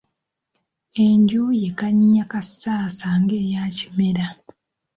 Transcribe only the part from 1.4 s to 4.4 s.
ye Kannyakassasa ng'eya Kimera.